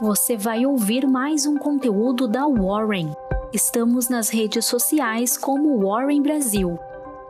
[0.00, 3.12] você vai ouvir mais um conteúdo da Warren.
[3.52, 6.78] Estamos nas redes sociais como Warren Brasil.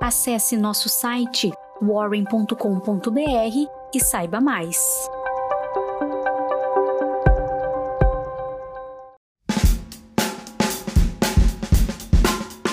[0.00, 1.50] Acesse nosso site
[1.82, 2.54] warren.com.br
[3.92, 4.78] e saiba mais.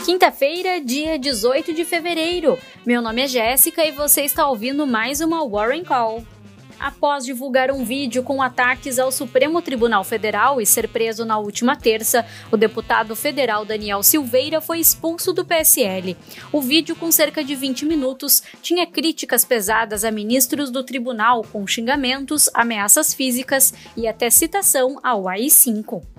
[0.05, 2.57] Quinta-feira, dia 18 de fevereiro.
[2.85, 6.23] Meu nome é Jéssica e você está ouvindo mais uma Warren Call.
[6.79, 11.75] Após divulgar um vídeo com ataques ao Supremo Tribunal Federal e ser preso na última
[11.75, 16.15] terça, o deputado federal Daniel Silveira foi expulso do PSL.
[16.51, 21.65] O vídeo, com cerca de 20 minutos, tinha críticas pesadas a ministros do tribunal, com
[21.65, 26.16] xingamentos, ameaças físicas e até citação ao AI-5.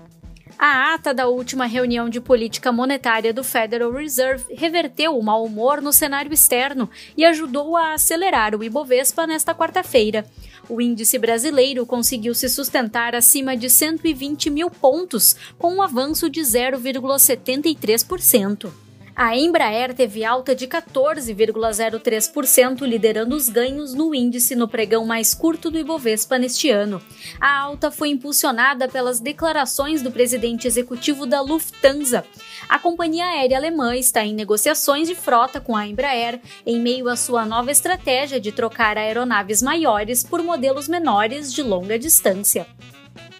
[0.61, 5.81] A ata da última reunião de política monetária do Federal Reserve reverteu o mau humor
[5.81, 10.25] no cenário externo e ajudou a acelerar o Ibovespa nesta quarta-feira.
[10.67, 16.41] O índice brasileiro conseguiu se sustentar acima de 120 mil pontos, com um avanço de
[16.41, 18.88] 0,73%.
[19.21, 25.69] A Embraer teve alta de 14,03%, liderando os ganhos no índice no pregão mais curto
[25.69, 27.01] do Ibovespa neste ano.
[27.37, 32.23] A alta foi impulsionada pelas declarações do presidente executivo da Lufthansa.
[32.69, 37.17] A companhia aérea alemã está em negociações de frota com a Embraer em meio à
[37.17, 42.65] sua nova estratégia de trocar aeronaves maiores por modelos menores de longa distância.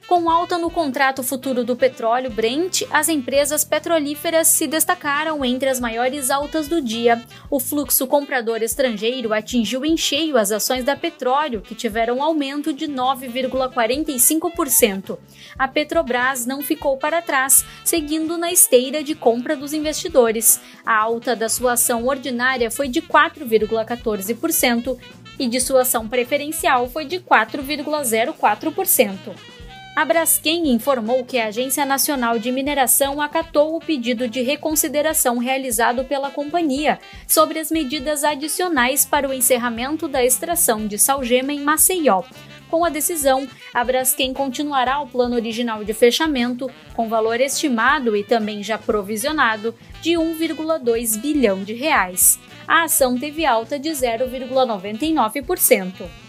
[0.09, 5.79] Com alta no contrato futuro do petróleo Brent, as empresas petrolíferas se destacaram entre as
[5.79, 7.23] maiores altas do dia.
[7.47, 12.73] O fluxo comprador estrangeiro atingiu em cheio as ações da Petróleo, que tiveram um aumento
[12.73, 15.19] de 9,45%.
[15.59, 20.59] A Petrobras não ficou para trás, seguindo na esteira de compra dos investidores.
[20.83, 24.97] A alta da sua ação ordinária foi de 4,14%
[25.37, 29.58] e de sua ação preferencial foi de 4,04%
[29.95, 36.05] a Braskem informou que a Agência Nacional de Mineração acatou o pedido de reconsideração realizado
[36.05, 42.23] pela companhia sobre as medidas adicionais para o encerramento da extração de salgema em Maceió.
[42.69, 48.23] Com a decisão, a Braskem continuará o plano original de fechamento, com valor estimado e
[48.23, 52.39] também já provisionado de 1,2 bilhão de reais.
[52.67, 56.28] A ação teve alta de 0,99%.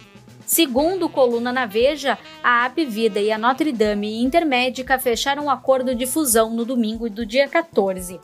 [0.51, 6.07] Segundo coluna na Veja, a Apvida e a Notre Dame Intermédica fecharam um acordo de
[6.07, 8.19] fusão no domingo do dia 14.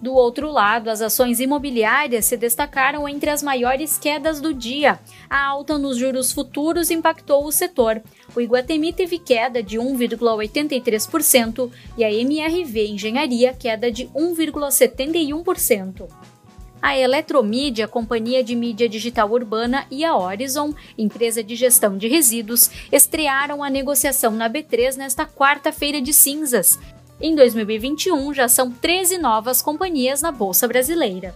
[0.00, 5.00] Do outro lado, as ações imobiliárias se destacaram entre as maiores quedas do dia.
[5.28, 8.00] A alta nos juros futuros impactou o setor.
[8.36, 11.68] O Iguatemi teve queda de 1,83%
[11.98, 16.08] e a MRV Engenharia queda de 1,71%.
[16.80, 22.70] A Eletromídia, companhia de mídia digital urbana, e a Horizon, empresa de gestão de resíduos,
[22.92, 26.78] estrearam a negociação na B3 nesta quarta-feira de cinzas.
[27.20, 31.34] Em 2021, já são 13 novas companhias na Bolsa Brasileira.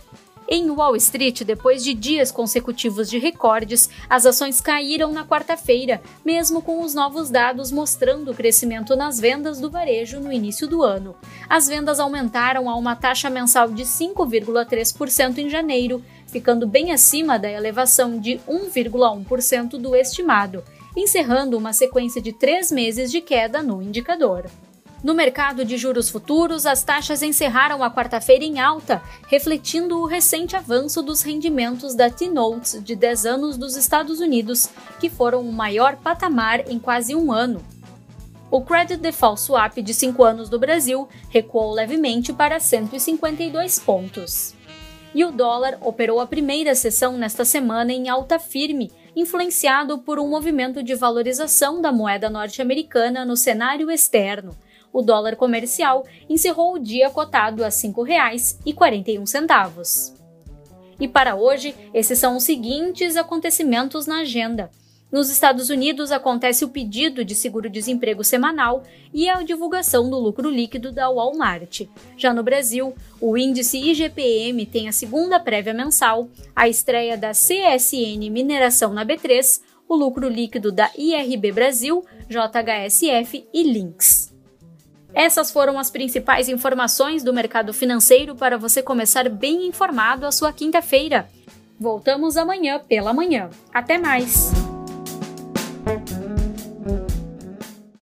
[0.53, 6.61] Em Wall Street, depois de dias consecutivos de recordes, as ações caíram na quarta-feira, mesmo
[6.61, 11.15] com os novos dados mostrando o crescimento nas vendas do varejo no início do ano.
[11.49, 17.49] As vendas aumentaram a uma taxa mensal de 5,3% em janeiro, ficando bem acima da
[17.49, 20.65] elevação de 1,1% do estimado,
[20.97, 24.51] encerrando uma sequência de três meses de queda no indicador.
[25.03, 30.55] No mercado de juros futuros, as taxas encerraram a quarta-feira em alta, refletindo o recente
[30.55, 34.69] avanço dos rendimentos da T-Notes de 10 anos dos Estados Unidos,
[35.01, 37.65] que foram o maior patamar em quase um ano.
[38.51, 44.55] O Credit Default Swap de 5 anos do Brasil recuou levemente para 152 pontos.
[45.15, 50.29] E o dólar operou a primeira sessão nesta semana em alta firme, influenciado por um
[50.29, 54.55] movimento de valorização da moeda norte-americana no cenário externo
[54.93, 60.19] o dólar comercial encerrou o dia cotado a R$ 5,41.
[61.01, 64.71] E para hoje, esses são os seguintes acontecimentos na agenda.
[65.11, 70.93] Nos Estados Unidos acontece o pedido de seguro-desemprego semanal e a divulgação do lucro líquido
[70.93, 71.89] da Walmart.
[72.17, 78.31] Já no Brasil, o índice IGPM tem a segunda prévia mensal, a estreia da CSN
[78.31, 84.20] Mineração na B3, o lucro líquido da IRB Brasil, JHSF e Lynx.
[85.15, 90.53] Essas foram as principais informações do mercado financeiro para você começar bem informado a sua
[90.53, 91.29] quinta-feira.
[91.79, 93.49] Voltamos amanhã pela manhã.
[93.73, 94.60] Até mais!